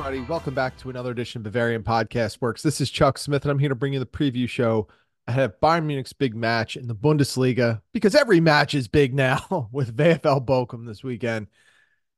[0.00, 0.26] everybody.
[0.30, 2.62] Welcome back to another edition of Bavarian Podcast Works.
[2.62, 4.88] This is Chuck Smith, and I'm here to bring you the preview show
[5.26, 9.68] ahead of Bayern Munich's big match in the Bundesliga because every match is big now
[9.72, 11.48] with VfL Bochum this weekend.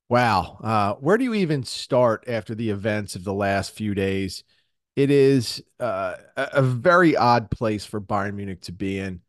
[0.08, 0.58] Wow.
[0.62, 4.44] Uh, where do you even start after the events of the last few days?
[4.94, 9.22] It is uh, a very odd place for Bayern Munich to be in.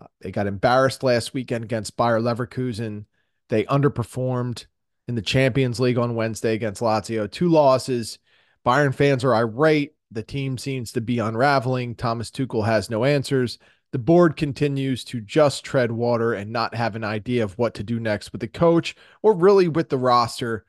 [0.00, 3.06] Uh, they got embarrassed last weekend against Bayer Leverkusen.
[3.48, 4.66] They underperformed
[5.08, 7.30] in the Champions League on Wednesday against Lazio.
[7.30, 8.18] Two losses.
[8.64, 9.94] Bayern fans are irate.
[10.10, 11.94] The team seems to be unraveling.
[11.94, 13.58] Thomas Tuchel has no answers.
[13.90, 17.82] The board continues to just tread water and not have an idea of what to
[17.82, 20.66] do next with the coach or really with the roster.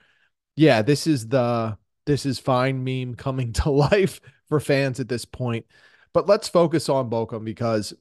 [0.55, 5.25] Yeah, this is the this is fine meme coming to life for fans at this
[5.25, 5.65] point.
[6.13, 7.93] But let's focus on Bochum because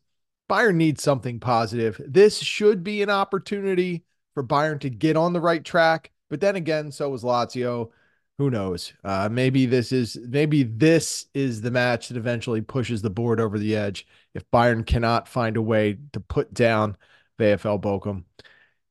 [0.49, 2.01] Bayern needs something positive.
[2.07, 6.57] This should be an opportunity for Bayern to get on the right track but then
[6.57, 7.91] again, so was Lazio.
[8.39, 8.93] Who knows?
[9.03, 13.59] Uh, maybe this is maybe this is the match that eventually pushes the board over
[13.59, 16.97] the edge if Bayern cannot find a way to put down
[17.39, 18.25] VfL Bochum.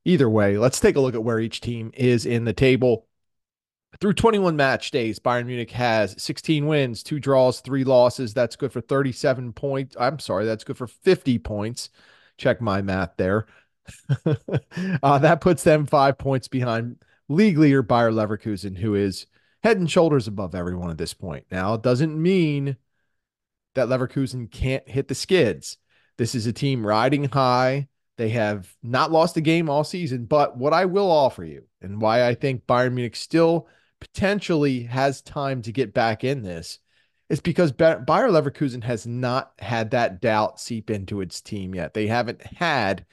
[0.04, 3.08] Either way, let's take a look at where each team is in the table.
[4.02, 8.34] Through 21 match days, Bayern Munich has 16 wins, two draws, three losses.
[8.34, 9.96] That's good for 37 points.
[10.00, 11.90] I'm sorry, that's good for 50 points.
[12.38, 13.48] Check my math there.
[15.04, 16.98] uh, that puts them five points behind
[17.30, 19.28] league leader Bayer Leverkusen, who is
[19.64, 21.46] head and shoulders above everyone at this point.
[21.52, 22.78] Now, it doesn't mean
[23.76, 25.78] that Leverkusen can't hit the skids.
[26.18, 27.88] This is a team riding high.
[28.18, 32.02] They have not lost a game all season, but what I will offer you and
[32.02, 33.68] why I think Bayern Munich still
[34.00, 36.80] potentially has time to get back in this
[37.30, 41.94] is because Bayer Leverkusen has not had that doubt seep into its team yet.
[41.94, 43.06] They haven't had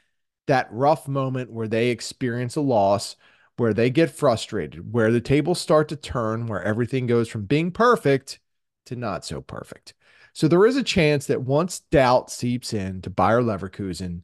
[0.47, 3.17] that rough moment where they experience a loss
[3.57, 7.71] where they get frustrated, where the tables start to turn, where everything goes from being
[7.71, 8.41] perfect
[8.87, 9.95] to not so perfect.
[10.33, 14.23] So there is a chance that once doubt seeps in to Bayer Leverkusen,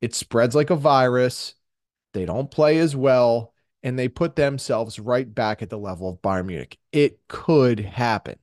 [0.00, 1.54] it spreads like a virus.
[2.14, 3.52] They don't play as well,
[3.82, 6.78] and they put themselves right back at the level of Bayern Munich.
[6.90, 8.38] It could happen.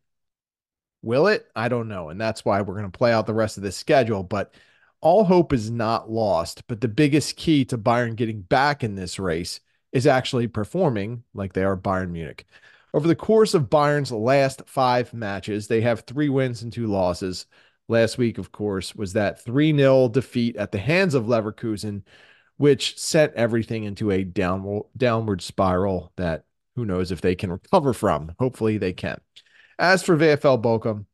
[1.01, 1.47] Will it?
[1.55, 2.09] I don't know.
[2.09, 4.23] And that's why we're going to play out the rest of the schedule.
[4.23, 4.53] But
[5.01, 6.67] all hope is not lost.
[6.67, 9.59] But the biggest key to Bayern getting back in this race
[9.97, 12.45] is actually performing like they are Bayern Munich.
[12.93, 17.47] Over the course of Bayern's last five matches, they have three wins and two losses.
[17.87, 22.03] Last week, of course, was that 3 0 defeat at the hands of Leverkusen,
[22.57, 27.91] which sent everything into a downward, downward spiral that who knows if they can recover
[27.91, 28.33] from.
[28.37, 29.19] Hopefully, they can.
[29.79, 31.05] As for VfL Bochum,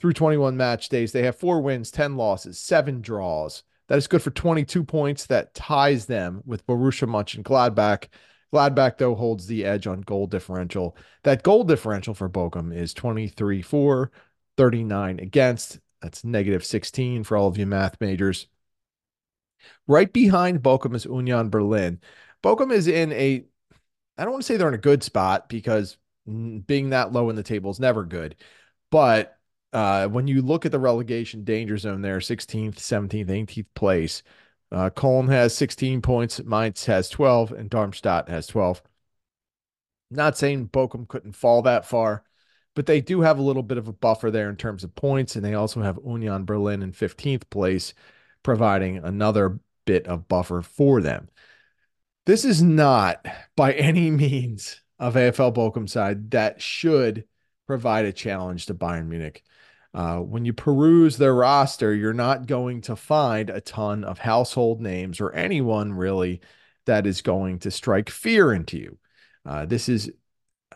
[0.00, 3.64] through 21 match days, they have four wins, 10 losses, seven draws.
[3.92, 5.26] That is good for 22 points.
[5.26, 8.08] That ties them with Borussia Mönchengladbach.
[8.50, 10.96] Gladbach, though, holds the edge on goal differential.
[11.24, 14.10] That goal differential for Bochum is 23 4,
[14.56, 15.78] 39 against.
[16.00, 18.46] That's negative 16 for all of you math majors.
[19.86, 22.00] Right behind Bochum is Union Berlin.
[22.42, 23.44] Bochum is in a,
[24.16, 27.36] I don't want to say they're in a good spot because being that low in
[27.36, 28.36] the table is never good,
[28.90, 29.38] but
[29.72, 34.22] uh, when you look at the relegation danger zone there, 16th, 17th, 18th place,
[34.70, 38.82] uh, Cologne has 16 points, Mainz has 12, and Darmstadt has 12.
[40.10, 42.24] Not saying Bochum couldn't fall that far,
[42.74, 45.36] but they do have a little bit of a buffer there in terms of points,
[45.36, 47.94] and they also have Union Berlin in 15th place,
[48.42, 51.28] providing another bit of buffer for them.
[52.24, 57.24] This is not by any means of VfL Bochum side that should
[57.66, 59.42] provide a challenge to Bayern Munich.
[59.94, 64.80] Uh, when you peruse their roster, you're not going to find a ton of household
[64.80, 66.40] names or anyone really
[66.86, 68.98] that is going to strike fear into you.
[69.44, 70.10] Uh, this is,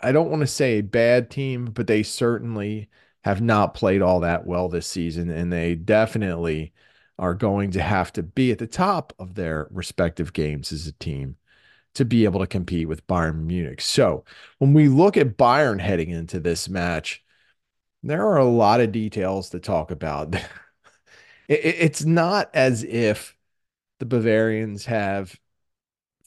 [0.03, 2.91] I don't want to say a bad team, but they certainly
[3.25, 6.73] have not played all that well this season, and they definitely
[7.19, 10.93] are going to have to be at the top of their respective games as a
[10.93, 11.37] team
[11.95, 13.81] to be able to compete with Bayern Munich.
[13.81, 14.25] So
[14.59, 17.25] when we look at Bayern heading into this match,
[18.11, 20.35] there are a lot of details to talk about.
[21.49, 23.37] it, it's not as if
[23.99, 25.39] the Bavarians have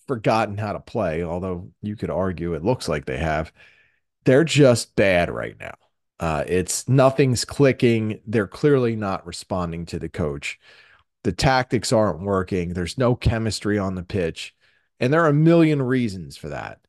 [0.07, 3.53] forgotten how to play, although you could argue it looks like they have.
[4.25, 5.75] They're just bad right now.
[6.19, 8.19] Uh, it's nothing's clicking.
[8.25, 10.59] They're clearly not responding to the coach.
[11.23, 12.73] The tactics aren't working.
[12.73, 14.55] There's no chemistry on the pitch.
[14.99, 16.81] And there are a million reasons for that.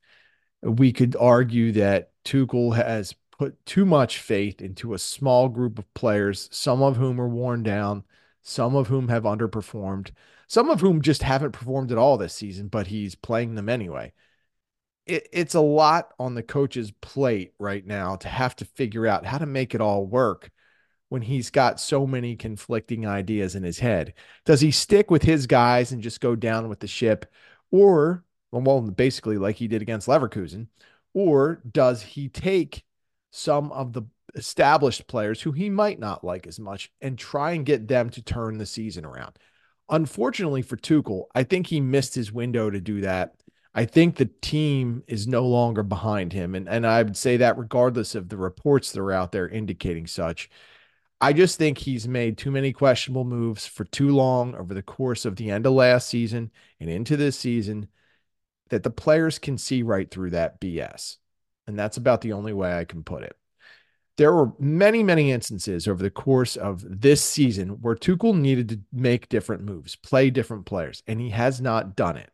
[0.62, 5.94] We could argue that Tuchel has put too much faith into a small group of
[5.94, 8.04] players, some of whom are worn down,
[8.42, 10.10] some of whom have underperformed,
[10.46, 14.12] some of whom just haven't performed at all this season, but he's playing them anyway.
[15.06, 19.26] it, it's a lot on the coach's plate right now to have to figure out
[19.26, 20.50] how to make it all work
[21.08, 24.14] when he's got so many conflicting ideas in his head.
[24.44, 27.26] Does he stick with his guys and just go down with the ship?
[27.72, 30.68] Or, well, basically like he did against Leverkusen,
[31.14, 32.84] or does he take
[33.30, 34.02] some of the
[34.34, 38.22] established players who he might not like as much and try and get them to
[38.22, 39.36] turn the season around?
[39.88, 43.34] Unfortunately for Tuchel, I think he missed his window to do that.
[43.74, 46.54] I think the team is no longer behind him.
[46.54, 50.06] And, and I would say that regardless of the reports that are out there indicating
[50.06, 50.50] such.
[51.20, 55.24] I just think he's made too many questionable moves for too long over the course
[55.26, 56.50] of the end of last season
[56.80, 57.88] and into this season
[58.70, 61.16] that the players can see right through that BS.
[61.70, 63.36] And that's about the only way I can put it.
[64.16, 68.80] There were many, many instances over the course of this season where Tuchel needed to
[68.92, 72.30] make different moves, play different players, and he has not done it.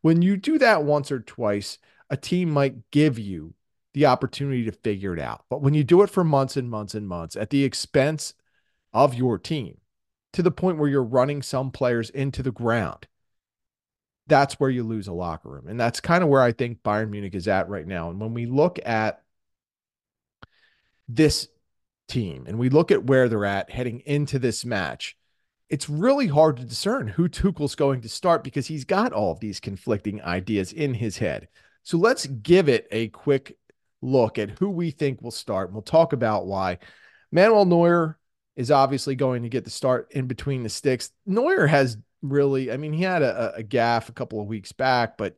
[0.00, 1.78] When you do that once or twice,
[2.10, 3.54] a team might give you
[3.94, 5.44] the opportunity to figure it out.
[5.48, 8.34] But when you do it for months and months and months at the expense
[8.92, 9.78] of your team
[10.32, 13.06] to the point where you're running some players into the ground,
[14.30, 15.66] that's where you lose a locker room.
[15.68, 18.08] And that's kind of where I think Bayern Munich is at right now.
[18.08, 19.22] And when we look at
[21.08, 21.48] this
[22.08, 25.16] team and we look at where they're at heading into this match,
[25.68, 29.40] it's really hard to discern who Tuchel's going to start because he's got all of
[29.40, 31.48] these conflicting ideas in his head.
[31.82, 33.56] So let's give it a quick
[34.02, 35.68] look at who we think will start.
[35.68, 36.78] And we'll talk about why.
[37.30, 38.18] Manuel Neuer
[38.56, 41.10] is obviously going to get the start in between the sticks.
[41.26, 45.16] Neuer has really, I mean, he had a, a gaff a couple of weeks back,
[45.16, 45.36] but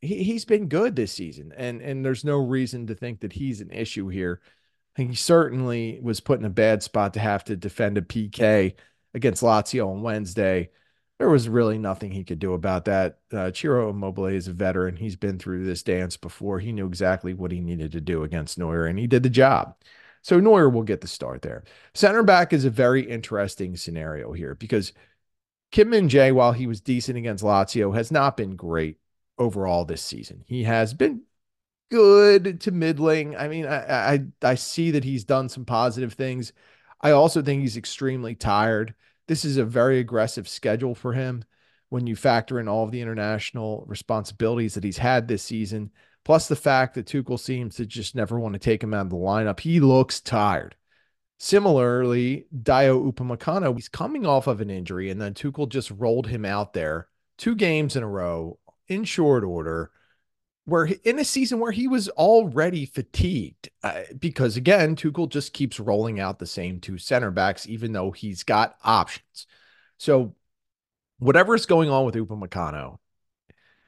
[0.00, 1.52] he, he's been good this season.
[1.56, 4.40] And, and there's no reason to think that he's an issue here.
[4.96, 8.74] He certainly was put in a bad spot to have to defend a PK
[9.12, 10.70] against Lazio on Wednesday
[11.18, 13.18] there was really nothing he could do about that.
[13.32, 14.96] Uh, Ciro Immobile is a veteran.
[14.96, 16.58] He's been through this dance before.
[16.58, 19.76] He knew exactly what he needed to do against Neuer, and he did the job.
[20.22, 21.64] So Neuer will get the start there.
[21.94, 24.92] Center back is a very interesting scenario here because
[25.74, 28.96] Kim Min Jae, while he was decent against Lazio, has not been great
[29.38, 30.44] overall this season.
[30.46, 31.22] He has been
[31.90, 33.34] good to middling.
[33.34, 36.52] I mean, I, I I see that he's done some positive things.
[37.00, 38.94] I also think he's extremely tired.
[39.26, 41.44] This is a very aggressive schedule for him
[41.88, 45.90] when you factor in all of the international responsibilities that he's had this season,
[46.22, 49.10] plus the fact that Tuchel seems to just never want to take him out of
[49.10, 49.58] the lineup.
[49.58, 50.76] He looks tired.
[51.38, 56.44] Similarly, Dayot Upamecano, he's coming off of an injury, and then Tuchel just rolled him
[56.44, 58.58] out there two games in a row
[58.88, 59.90] in short order
[60.66, 65.80] where in a season where he was already fatigued uh, because again Tuchel just keeps
[65.80, 69.46] rolling out the same two center backs even though he's got options.
[69.98, 70.34] So
[71.18, 72.98] whatever is going on with Upamecano,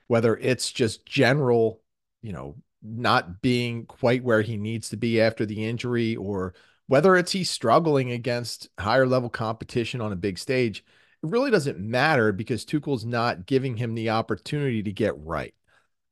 [0.07, 1.81] whether it's just general,
[2.23, 6.55] you know, not being quite where he needs to be after the injury or
[6.87, 10.85] whether it's he's struggling against higher level competition on a big stage,
[11.23, 15.55] it really doesn't matter because Tuchel's not giving him the opportunity to get right.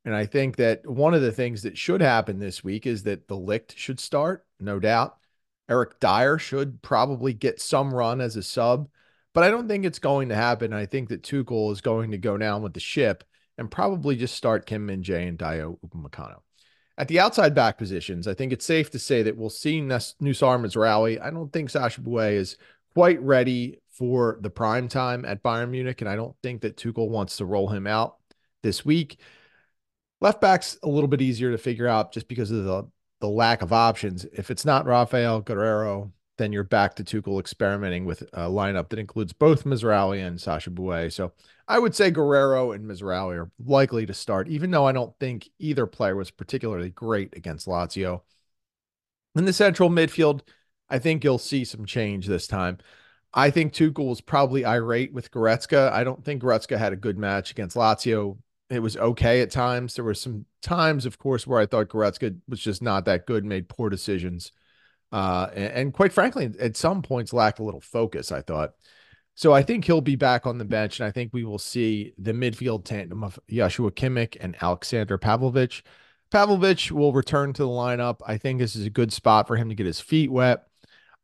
[0.03, 3.27] And I think that one of the things that should happen this week is that
[3.27, 5.17] de Ligt should start, no doubt.
[5.67, 8.87] Eric Dier should probably get some run as a sub,
[9.33, 10.73] but I don't think it's going to happen.
[10.73, 13.23] I think that Tuchel is going to go down with the ship
[13.57, 16.44] and probably just start Kim Min Jae and Dayot Upamecano.
[16.97, 20.75] At the outside back positions, I think it's safe to say that we'll see Noussair
[20.75, 21.19] rally.
[21.19, 22.57] I don't think Sacha Boey is
[22.93, 27.09] quite ready for the prime time at Bayern Munich, and I don't think that Tuchel
[27.09, 28.17] wants to roll him out
[28.63, 29.19] this week.
[30.21, 32.89] Left back's a little bit easier to figure out just because of the
[33.21, 34.25] the lack of options.
[34.33, 38.99] If it's not Raphaël Guerreiro, then you're back to Tuchel experimenting with a lineup that
[38.99, 41.11] includes both Mazraoui and Sacha Boey.
[41.11, 41.31] So
[41.67, 45.49] I would say Guerreiro and Mazraoui are likely to start, even though I don't think
[45.57, 48.21] either player was particularly great against Lazio.
[49.35, 50.41] In the central midfield,
[50.89, 52.77] I think you'll see some change this time.
[53.33, 55.91] I think Tuchel was probably irate with Goretzka.
[55.91, 58.37] I don't think Goretzka had a good match against Lazio
[58.69, 59.95] it was okay at times.
[59.95, 63.45] There were some times, of course, where I thought Goretzka was just not that good,
[63.45, 64.51] made poor decisions,
[65.11, 68.31] uh, and, and, quite frankly, at some points lacked a little focus.
[68.31, 68.73] I thought.
[69.35, 72.13] So I think he'll be back on the bench, and I think we will see
[72.17, 75.81] the midfield tandem of Joshua Kimmich and Alexander Pavlovic.
[76.31, 78.21] Pavlovic will return to the lineup.
[78.25, 80.65] I think this is a good spot for him to get his feet wet.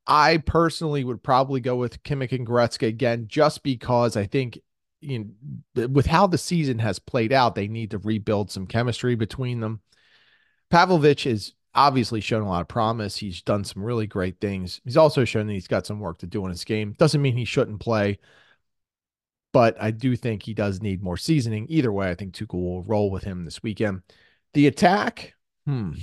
[0.06, 4.60] I personally would probably go with Kimmich and Goretzka again, just because I think
[5.00, 5.34] you
[5.75, 9.60] know, with how the season has played out, they need to rebuild some chemistry between
[9.60, 9.82] them.
[10.70, 13.17] Pavlovic has obviously shown a lot of promise.
[13.17, 14.81] He's done some really great things.
[14.83, 16.93] He's also shown that he's got some work to do in his game.
[16.97, 18.19] Doesn't mean he shouldn't play.
[19.53, 21.65] but I do think he does need more seasoning.
[21.69, 24.01] Either way, I think Tuchel will roll with him this weekend.
[24.53, 25.33] The attack,
[25.65, 25.93] hmm.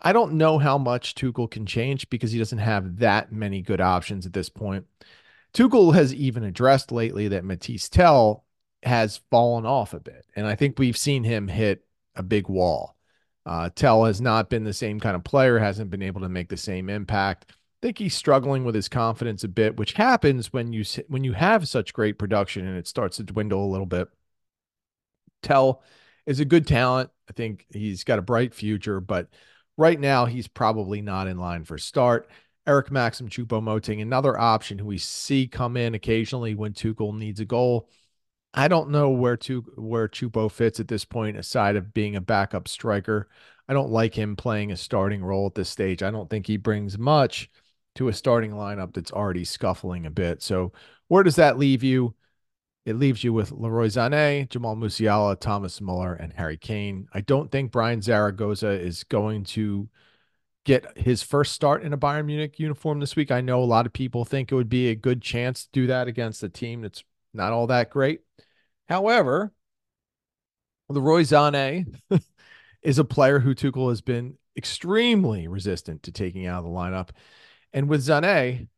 [0.00, 3.80] I don't know how much Tuchel can change because he doesn't have that many good
[3.80, 4.86] options at this point.
[5.54, 8.44] Tuchel has even addressed lately that Mathys Tel
[8.82, 10.26] has fallen off a bit.
[10.36, 12.93] And I think we've seen him hit a big wall.
[13.46, 16.48] Uh, Tel has not been the same kind of player, hasn't been able to make
[16.48, 17.46] the same impact.
[17.50, 17.54] I
[17.86, 21.68] think he's struggling with his confidence a bit, which happens when you when you have
[21.68, 24.08] such great production and it starts to dwindle a little bit.
[25.42, 25.82] Tel
[26.26, 27.10] is a good talent.
[27.28, 29.28] I think he's got a bright future, but
[29.76, 32.30] right now he's probably not in line for start.
[32.66, 37.44] Eric Maxim Choupo-Moting, another option who we see come in occasionally when Tuchel needs a
[37.44, 37.90] goal.
[38.54, 42.20] I don't know where to where Choupo fits at this point, aside of being a
[42.20, 43.28] backup striker.
[43.68, 46.02] I don't like him playing a starting role at this stage.
[46.02, 47.50] I don't think he brings much
[47.96, 50.42] to a starting lineup that's already scuffling a bit.
[50.42, 50.72] So
[51.08, 52.14] where does that leave you?
[52.86, 57.08] It leaves you with Leroy Sané, Jamal Musiala, Thomas Muller, and Harry Kane.
[57.14, 59.88] I don't think Bryan Zaragoza is going to
[60.64, 63.30] get his first start in a Bayern Munich uniform this week.
[63.30, 65.86] I know a lot of people think it would be a good chance to do
[65.86, 68.20] that against a team that's not all that great.
[68.88, 69.52] However,
[70.88, 71.86] Leroy Sané
[72.82, 77.10] is a player who Tuchel has been extremely resistant to taking out of the lineup.
[77.72, 78.68] And with Zane,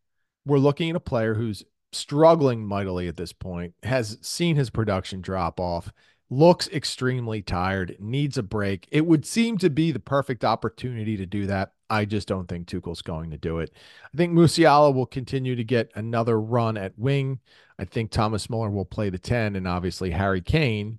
[0.45, 5.21] we're looking at a player who's struggling mightily at this point, has seen his production
[5.21, 5.93] drop off,
[6.29, 8.89] looks extremely tired, needs a break.
[8.91, 11.73] It would seem to be the perfect opportunity to do that.
[11.89, 13.73] I just don't think Tuchel's going to do it.
[14.13, 17.39] I think Musiala will continue to get another run at wing.
[17.79, 20.99] I think Thomas Muller will play the 10, and obviously Harry Kane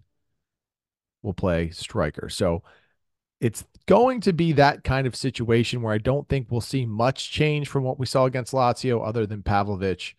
[1.22, 2.30] will play striker.
[2.30, 2.64] So
[3.42, 7.32] it's going to be that kind of situation where I don't think we'll see much
[7.32, 10.14] change from what we saw against Lazio, other than Pavlovic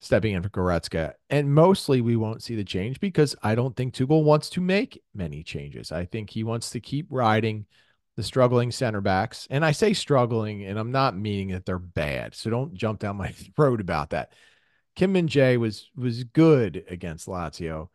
[0.00, 1.14] stepping in for Goretzka.
[1.28, 5.02] And mostly we won't see the change because I don't think Tuchel wants to make
[5.14, 5.92] many changes.
[5.92, 7.66] I think he wants to keep riding
[8.16, 9.46] the struggling center backs.
[9.50, 12.34] And I say struggling, and I'm not meaning that they're bad.
[12.34, 14.32] So don't jump down my throat about that.
[14.96, 17.88] Kim Min Jae was was good against Lazio.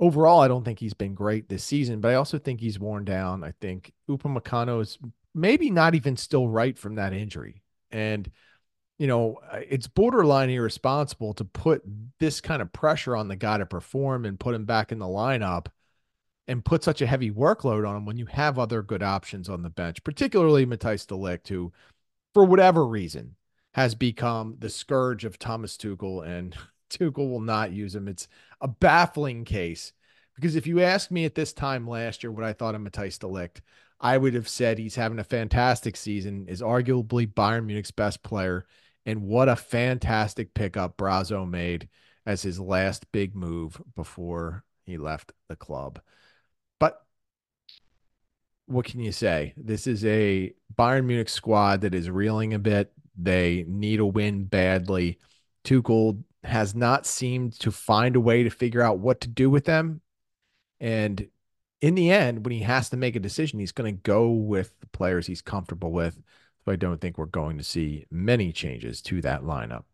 [0.00, 3.04] Overall, I don't think he's been great this season, but I also think he's worn
[3.04, 3.44] down.
[3.44, 4.98] I think Upamecano is
[5.34, 7.62] maybe not even still right from that injury.
[7.90, 8.30] And
[9.02, 11.82] you know, uh, it's borderline irresponsible to put
[12.20, 15.06] this kind of pressure on the guy to perform and put him back in the
[15.06, 15.66] lineup
[16.46, 19.62] and put such a heavy workload on him when you have other good options on
[19.64, 21.72] the bench, particularly Matthijs de Ligt, who,
[22.32, 23.34] for whatever reason,
[23.74, 26.56] has become the scourge of Thomas Tuchel, and
[26.88, 28.06] Tuchel will not use him.
[28.06, 28.28] It's
[28.60, 29.92] a baffling case
[30.36, 33.18] because if you ask me at this time last year what I thought of Matthijs
[33.18, 33.62] de Ligt,
[34.00, 38.64] I would have said he's having a fantastic season, is arguably Bayern Munich's best player,
[39.06, 41.88] and what a fantastic pickup Brazzo made
[42.24, 46.00] as his last big move before he left the club.
[46.78, 47.04] But
[48.66, 49.54] what can you say?
[49.56, 52.92] This is a Bayern Munich squad that is reeling a bit.
[53.16, 55.18] They need a win badly.
[55.64, 59.64] Tuchel has not seemed to find a way to figure out what to do with
[59.64, 60.00] them.
[60.80, 61.28] And
[61.80, 64.78] in the end, when he has to make a decision, he's going to go with
[64.80, 66.20] the players he's comfortable with.
[66.64, 69.84] So I don't think we're going to see many changes to that lineup.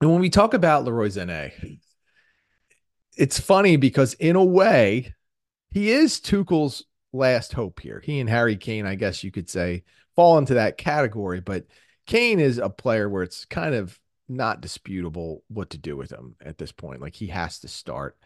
[0.00, 1.78] And when we talk about Leroy Sané,
[3.16, 5.14] it's funny because in a way,
[5.70, 8.02] he is Tuchel's last hope here.
[8.04, 9.84] He and Harry Kane, I guess you could say,
[10.16, 11.40] fall into that category.
[11.40, 11.66] But
[12.06, 16.34] Kane is a player where it's kind of not disputable what to do with him
[16.44, 17.00] at this point.
[17.00, 18.16] Like he has to start.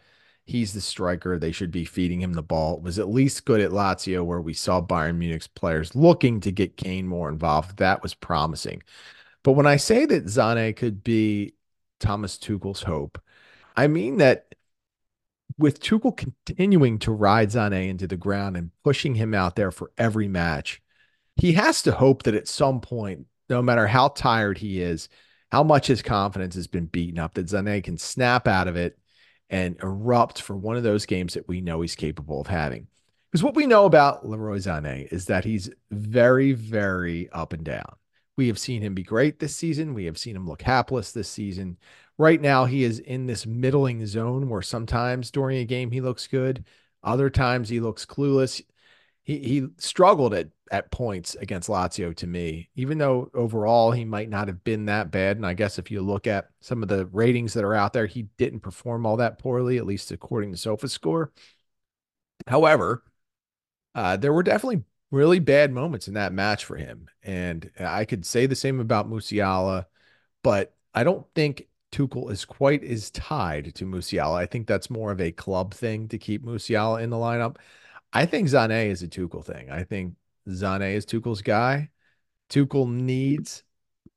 [0.49, 1.37] He's the striker.
[1.37, 2.77] They should be feeding him the ball.
[2.77, 6.51] It was at least good at Lazio, where we saw Bayern Munich's players looking to
[6.51, 7.77] get Kane more involved.
[7.77, 8.81] That was promising.
[9.43, 11.53] But when I say that Sané could be
[11.99, 13.21] Thomas Tuchel's hope,
[13.77, 14.55] I mean that
[15.59, 19.91] with Tuchel continuing to ride Sané into the ground and pushing him out there for
[19.99, 20.81] every match,
[21.35, 25.09] he has to hope that at some point, no matter how tired he is,
[25.51, 28.98] how much his confidence has been beaten up, that Sané can snap out of it
[29.49, 32.87] and erupt for one of those games that we know he's capable of having.
[33.31, 37.95] Because what we know about Leroy Sané is that he's very, very up and down.
[38.37, 39.93] We have seen him be great this season.
[39.93, 41.77] We have seen him look hapless this season.
[42.17, 46.25] Right now, he is in this middling zone where sometimes during a game he looks
[46.25, 46.65] good,
[47.03, 48.61] other times he looks clueless.
[49.23, 54.29] He he struggled at at points against Lazio to me, even though overall he might
[54.29, 55.37] not have been that bad.
[55.37, 58.05] And I guess if you look at some of the ratings that are out there,
[58.05, 61.29] he didn't perform all that poorly, at least according to SofaScore.
[62.47, 63.03] However,
[63.95, 67.09] uh, there were definitely really bad moments in that match for him.
[67.23, 69.85] And I could say the same about Musiala,
[70.43, 74.35] but I don't think Tuchel is quite as tied to Musiala.
[74.35, 77.57] I think that's more of a club thing to keep Musiala in the lineup.
[78.13, 79.69] I think Sané is a Tuchel thing.
[79.71, 80.13] I think
[80.51, 81.89] Sané is Tuchel's guy.
[82.49, 83.63] Tuchel needs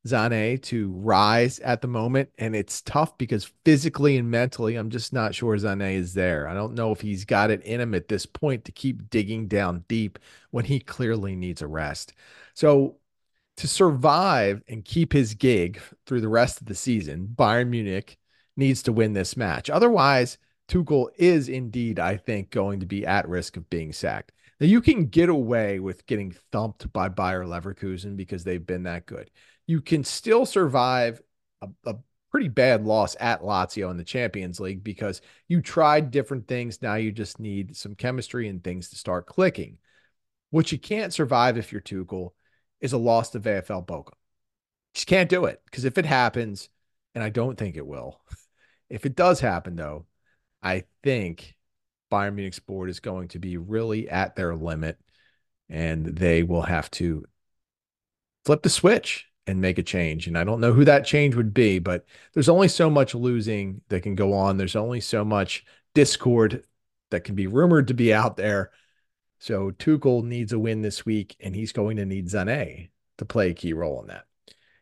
[0.07, 5.13] Sané to rise at the moment, and it's tough because physically and mentally, I'm just
[5.13, 6.49] not sure Sané is there.
[6.49, 9.47] I don't know if he's got it in him at this point to keep digging
[9.47, 10.19] down deep
[10.51, 12.15] when he clearly needs a rest.
[12.55, 12.97] So
[13.59, 18.19] to survive and keep his gig through the rest of the season, Bayern Munich
[18.57, 19.71] needs to win this match.
[19.71, 24.33] Otherwise, Tuchel is indeed, I think, going to be at risk of being sacked.
[24.63, 29.07] Now, you can get away with getting thumped by Bayer Leverkusen because they've been that
[29.07, 29.29] good.
[29.67, 31.21] You can still survive
[31.61, 31.97] a, a
[32.31, 36.81] pretty bad loss at Lazio in the Champions League because you tried different things.
[36.81, 39.79] Now you just need some chemistry and things to start clicking.
[40.51, 42.31] What you can't survive if you're Tuchel
[42.81, 44.13] is a loss to VFL Bochum.
[44.95, 46.69] Just can't do it because if it happens,
[47.17, 48.21] and I don't think it will,
[48.89, 50.07] if it does happen though,
[50.63, 51.57] I think
[52.13, 54.99] Bayern Munich's board is going to be really at their limit
[55.69, 57.25] and they will have to
[58.45, 60.27] flip the switch and make a change.
[60.27, 62.05] And I don't know who that change would be, but
[62.35, 64.59] there's only so much losing that can go on.
[64.59, 65.65] There's only so much
[65.95, 66.65] discord
[67.11, 68.71] that can be rumored to be out there.
[69.39, 73.51] So Tuchel needs a win this week, and he's going to need Sané to play
[73.51, 74.27] a key role in that.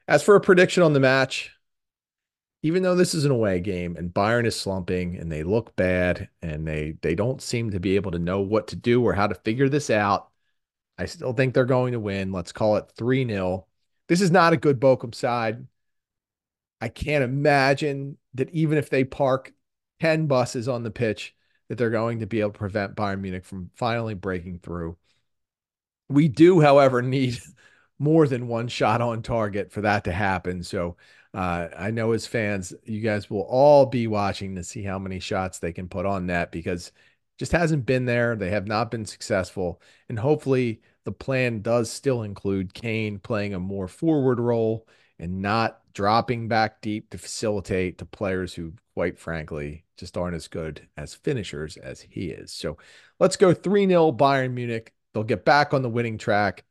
[0.06, 1.52] As for a prediction on the match,
[2.62, 6.29] even though this is an away game and Bayern is slumping and they look bad
[6.43, 9.26] and they they don't seem to be able to know what to do or how
[9.26, 10.31] to figure this out,
[10.99, 12.33] I still think they're going to win.
[12.33, 13.64] Let's call it 3-0.
[14.09, 15.67] This is not a good Bochum side.
[16.81, 19.52] I can't imagine that even if they park
[20.00, 21.35] 10 buses on the pitch,
[21.69, 24.97] that they're going to be able to prevent Bayern Munich from finally breaking through.
[26.09, 27.38] We do, however, need
[27.99, 30.62] more than one shot on target for that to happen.
[30.64, 30.97] So
[31.32, 35.20] uh, I know as fans, you guys will all be watching to see how many
[35.20, 36.92] shots they can put on net because
[37.38, 38.37] just hasn't been there.
[38.37, 39.81] They have not been successful.
[40.09, 44.87] And hopefully the plan does still include Kane playing a more forward role
[45.18, 50.48] and not dropping back deep to facilitate to players who, quite frankly, just aren't as
[50.48, 52.52] good as finishers as he is.
[52.52, 52.76] So
[53.18, 54.92] let's go 3 0 Bayern Munich.
[55.12, 56.64] They'll get back on the winning track.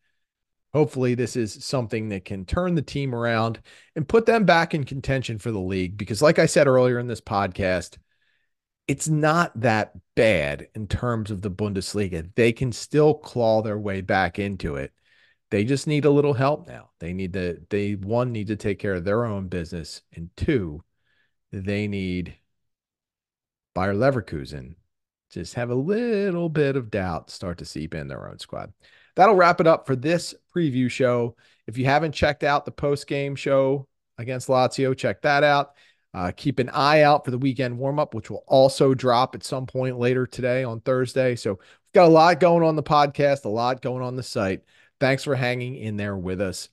[0.74, 3.60] Hopefully, this is something that can turn the team around
[3.96, 5.98] and put them back in contention for the league.
[5.98, 7.98] Because, like I said earlier in this podcast,
[8.88, 12.30] it's not that bad in terms of the Bundesliga.
[12.36, 14.92] They can still claw their way back into it.
[15.52, 16.92] They just need a little help now.
[17.00, 20.02] They need to, they one, need to take care of their own business.
[20.14, 20.84] And two,
[21.52, 22.36] they need
[23.74, 24.76] Bayer Leverkusen
[25.30, 28.74] just have a little bit of doubt start to seep in their own squad.
[29.20, 31.36] That'll wrap it up for this preview show.
[31.68, 33.86] If you haven't checked out the post game show
[34.18, 35.74] against Lazio, check that out.
[36.14, 39.44] Uh, keep an eye out for the weekend warm up, which will also drop at
[39.44, 41.36] some point later today on Thursday.
[41.36, 44.62] So we've got a lot going on the podcast, a lot going on the site.
[45.02, 46.70] Thanks for hanging in there with us.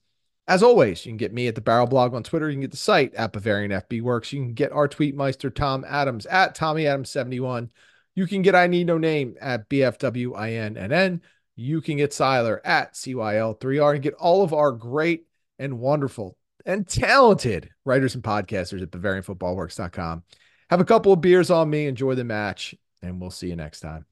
[0.47, 2.49] As always, you can get me at the Barrel Blog on Twitter.
[2.49, 4.33] You can get the site at Bavarian FB Works.
[4.33, 7.73] You can get our tweetmeister Tom Adams at Tommy Adams 71.
[8.15, 11.21] You can get I Need No Name at BFWINNN.
[11.57, 15.27] You can get Siler at CYL3R and get all of our great
[15.59, 20.23] and wonderful and talented writers and podcasters at BavarianFootballWorks.com.
[20.69, 23.81] Have a couple of beers on me, enjoy the match, and we'll see you next
[23.81, 24.05] time.